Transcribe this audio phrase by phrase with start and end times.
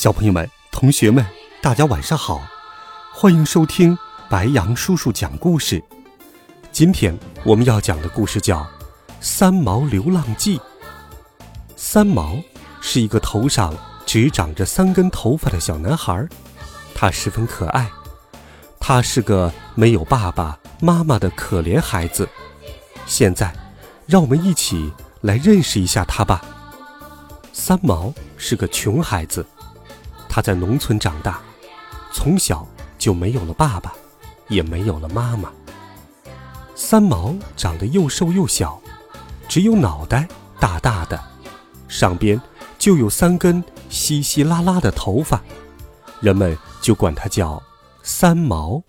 [0.00, 1.22] 小朋友们、同学们，
[1.60, 2.40] 大家晚上好，
[3.12, 3.98] 欢迎收听
[4.30, 5.84] 白羊叔叔讲故事。
[6.72, 7.14] 今天
[7.44, 8.60] 我们要讲的故事叫
[9.20, 10.58] 《三毛流浪记》。
[11.76, 12.38] 三毛
[12.80, 16.26] 是一个头上只长着三根头发的小男孩，
[16.94, 17.86] 他十分可爱。
[18.78, 22.26] 他是个没有爸爸妈妈的可怜孩子。
[23.04, 23.54] 现在，
[24.06, 26.42] 让我们一起来认识一下他吧。
[27.52, 29.44] 三毛是个穷孩子。
[30.32, 31.40] 他在农村长大，
[32.12, 32.64] 从小
[32.96, 33.92] 就没有了爸爸，
[34.48, 35.52] 也没有了妈妈。
[36.76, 38.80] 三毛长得又瘦又小，
[39.48, 40.28] 只有脑袋
[40.60, 41.20] 大大的，
[41.88, 42.40] 上边
[42.78, 45.42] 就有三根稀稀拉拉的头发，
[46.20, 47.60] 人们就管他叫
[48.02, 48.80] 三毛。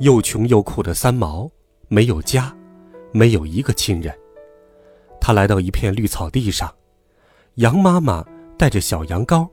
[0.00, 1.48] 又穷又苦的三毛，
[1.86, 2.52] 没有家，
[3.12, 4.12] 没有一个亲人。
[5.20, 6.68] 他来到一片绿草地上。
[7.56, 8.24] 羊妈妈
[8.56, 9.46] 带着小羊羔，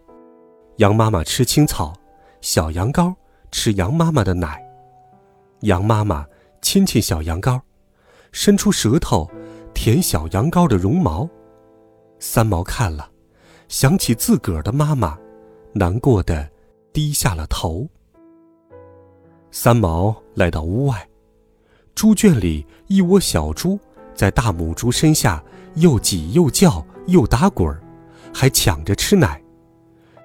[0.78, 1.94] 羊妈妈吃青草，
[2.39, 3.14] 小羊羔
[3.52, 4.58] 吃羊妈妈的奶。
[5.61, 6.25] 羊妈妈
[6.61, 7.59] 亲亲小羊羔，
[8.31, 9.30] 伸出舌头
[9.73, 11.27] 舔小羊羔的绒毛。
[12.20, 13.11] 三毛看了，
[13.67, 15.17] 想起自个儿的妈妈，
[15.73, 16.50] 难过的
[16.94, 17.86] 低下了头。
[19.52, 21.05] 三毛来到屋外，
[21.95, 23.77] 猪圈里一窝小猪
[24.16, 25.44] 在大母猪身下
[25.75, 27.83] 又挤又叫又打滚儿。
[28.34, 29.42] 还抢着吃奶，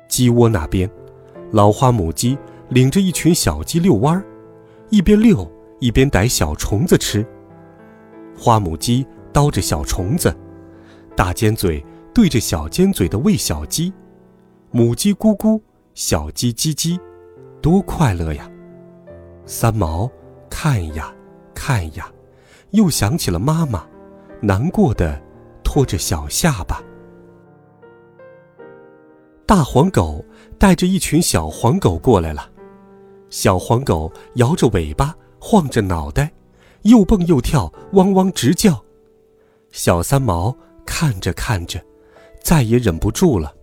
[0.08, 0.88] 鸡窝那边，
[1.50, 2.38] 老花母鸡
[2.68, 4.24] 领着一群小鸡遛弯儿，
[4.90, 5.50] 一边遛
[5.80, 7.26] 一边逮小虫子吃。
[8.36, 10.34] 花母鸡叨着小虫子，
[11.16, 13.92] 大尖嘴对着小尖嘴的喂小鸡，
[14.70, 15.60] 母鸡咕咕，
[15.94, 16.98] 小鸡叽叽，
[17.60, 18.50] 多快乐呀！
[19.46, 20.10] 三毛
[20.48, 21.14] 看呀
[21.54, 22.10] 看呀，
[22.70, 23.86] 又想起了妈妈，
[24.40, 25.20] 难过的
[25.62, 26.82] 拖着小下巴。
[29.46, 30.24] 大黄狗
[30.58, 32.50] 带着一群小黄狗过来了，
[33.28, 36.32] 小黄狗摇着尾巴，晃着脑袋，
[36.82, 38.82] 又蹦又跳，汪汪直叫。
[39.70, 40.56] 小三毛
[40.86, 41.84] 看着看着，
[42.42, 43.54] 再也忍不住了，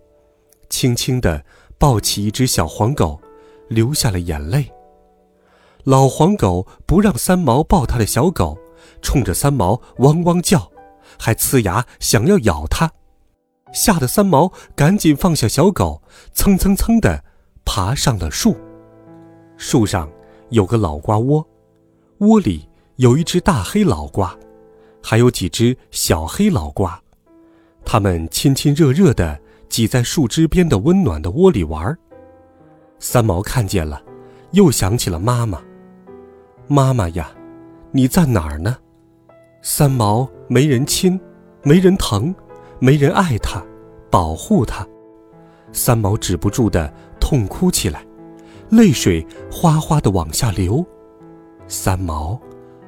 [0.68, 1.44] 轻轻地
[1.78, 3.20] 抱起一只小黄狗，
[3.68, 4.70] 流下了眼泪。
[5.82, 8.56] 老黄狗不让三毛抱他的小狗，
[9.00, 10.70] 冲着三毛汪汪叫，
[11.18, 12.92] 还呲牙想要咬它。
[13.72, 16.02] 吓得三毛赶紧放下小狗，
[16.32, 17.24] 蹭蹭蹭地
[17.64, 18.56] 爬上了树。
[19.56, 20.10] 树上
[20.50, 21.46] 有个老瓜窝，
[22.18, 24.36] 窝里有一只大黑老瓜，
[25.02, 27.00] 还有几只小黑老瓜。
[27.84, 31.96] 它们亲亲热热地挤在树枝边的温暖的窝里玩。
[32.98, 34.00] 三毛看见了，
[34.52, 35.60] 又想起了妈妈。
[36.68, 37.30] 妈妈呀，
[37.90, 38.76] 你在哪儿呢？
[39.62, 41.18] 三毛没人亲，
[41.62, 42.34] 没人疼。
[42.84, 43.64] 没人爱他，
[44.10, 44.84] 保护他，
[45.72, 48.04] 三毛止不住的痛哭起来，
[48.70, 50.84] 泪水哗哗的往下流，
[51.68, 52.36] 三毛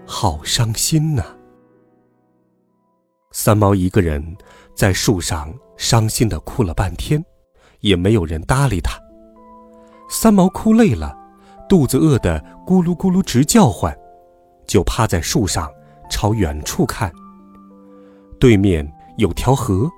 [0.04, 1.22] 好伤心呐。
[3.30, 4.36] 三毛一个人
[4.74, 7.24] 在树上伤心的哭了半天，
[7.78, 8.98] 也没有人搭理他。
[10.10, 11.16] 三毛哭累了，
[11.68, 13.96] 肚子饿得咕噜咕噜直叫唤，
[14.66, 15.70] 就趴在树上
[16.10, 17.12] 朝远处看。
[18.40, 18.92] 对面。
[19.16, 19.90] 有条河，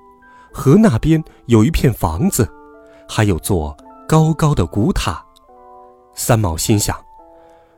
[0.53, 2.47] 河那边有一片房子，
[3.07, 3.75] 还有座
[4.07, 5.23] 高高的古塔。
[6.13, 6.95] 三毛心想，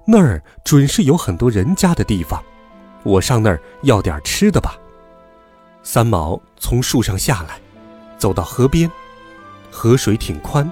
[0.05, 2.43] 那儿准是有很多人家的地方，
[3.03, 4.75] 我上那儿要点吃的吧。
[5.83, 7.59] 三毛从树上下来，
[8.17, 8.89] 走到河边，
[9.71, 10.69] 河水挺宽，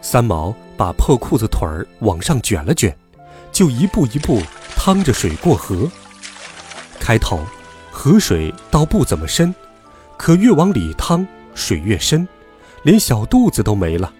[0.00, 2.96] 三毛把破裤子腿儿往上卷了卷，
[3.52, 4.40] 就一步一步
[4.74, 5.90] 趟着水过河。
[6.98, 7.40] 开头，
[7.90, 9.54] 河水倒不怎么深。
[10.18, 12.26] 可越往里趟，水越深，
[12.82, 14.12] 连小肚子都没了。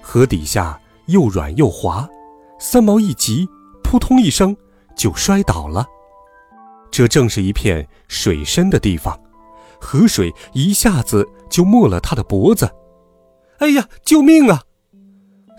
[0.00, 2.08] 河底下又软又滑，
[2.58, 3.48] 三毛一急，
[3.82, 4.56] 扑通一声
[4.96, 5.86] 就摔倒了。
[6.90, 9.18] 这正是一片水深的地方，
[9.80, 12.68] 河水一下子就没了他的脖子。
[13.58, 14.62] 哎呀，救命啊！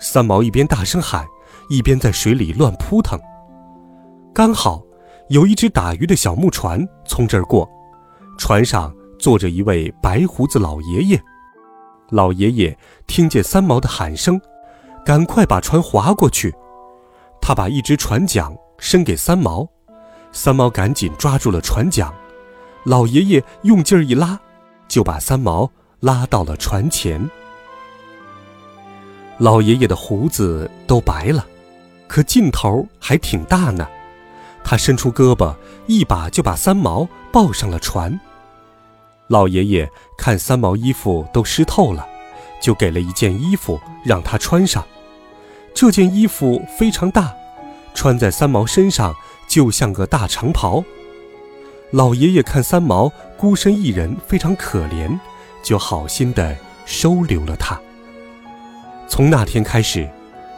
[0.00, 1.26] 三毛一边大声喊，
[1.70, 3.18] 一边在水里乱扑腾。
[4.34, 4.82] 刚好
[5.28, 7.70] 有一只打鱼的小木船从这儿过，
[8.36, 8.92] 船上。
[9.22, 11.22] 坐着一位白胡子老爷爷。
[12.10, 12.76] 老爷爷
[13.06, 14.38] 听见三毛的喊声，
[15.04, 16.52] 赶快把船划过去。
[17.40, 19.64] 他把一只船桨伸给三毛，
[20.32, 22.12] 三毛赶紧抓住了船桨。
[22.82, 24.36] 老爷爷用劲儿一拉，
[24.88, 25.70] 就把三毛
[26.00, 27.24] 拉到了船前。
[29.38, 31.46] 老爷爷的胡子都白了，
[32.08, 33.86] 可劲头还挺大呢。
[34.64, 35.54] 他伸出胳膊，
[35.86, 38.18] 一把就把三毛抱上了船。
[39.28, 42.06] 老爷爷看三毛衣服都湿透了，
[42.60, 44.84] 就给了一件衣服让他穿上。
[45.74, 47.32] 这件衣服非常大，
[47.94, 49.14] 穿在三毛身上
[49.48, 50.84] 就像个大长袍。
[51.92, 55.18] 老爷爷看三毛孤身一人，非常可怜，
[55.62, 57.80] 就好心的收留了他。
[59.08, 60.08] 从那天开始，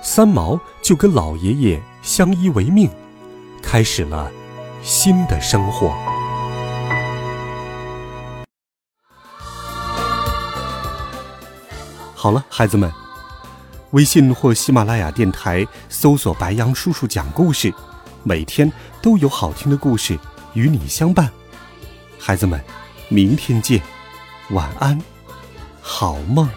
[0.03, 2.91] 三毛就跟老爷爷相依为命。
[3.63, 4.31] 开始了
[4.83, 6.14] 新的生活。
[12.25, 12.91] 好了，孩子们，
[13.91, 17.71] 微信或喜马拉雅电台搜索“白杨叔叔讲故事”，
[18.25, 18.73] 每天
[19.03, 20.19] 都有好听的故事
[20.55, 21.31] 与你相伴。
[22.19, 22.59] 孩子们，
[23.11, 23.79] 明天见，
[24.53, 24.99] 晚安，
[25.83, 26.49] 好梦。